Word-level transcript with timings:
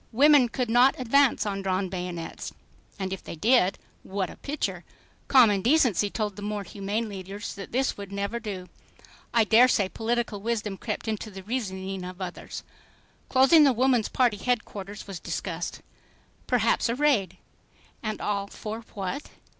Women 0.11 0.49
could 0.49 0.67
not 0.67 0.99
advance 0.99 1.45
on 1.45 1.61
drawn 1.61 1.87
bayonets. 1.87 2.55
And 2.97 3.13
if 3.13 3.23
they 3.23 3.35
did... 3.35 3.77
What 4.01 4.31
a 4.31 4.35
picture! 4.37 4.83
Common 5.27 5.61
decency 5.61 6.09
told 6.09 6.35
the 6.35 6.41
more 6.41 6.63
humane 6.63 7.07
leaders 7.07 7.53
that 7.53 7.71
this 7.71 7.97
would 7.97 8.11
never 8.11 8.39
do. 8.39 8.67
I 9.31 9.43
daresay 9.43 9.89
political 9.89 10.41
wisdom 10.41 10.77
crept 10.77 11.07
into 11.07 11.29
the 11.29 11.43
reasoning 11.43 12.03
of 12.03 12.19
others. 12.19 12.63
Closing 13.29 13.63
the 13.63 13.73
Woman's 13.73 14.09
Party 14.09 14.37
headquarters 14.37 15.05
was 15.05 15.19
discussed. 15.19 15.83
Perhaps 16.47 16.89
a 16.89 16.95
raid! 16.95 17.37
And 18.01 18.19
all 18.19 18.47
for 18.47 18.79
what? 18.95 19.27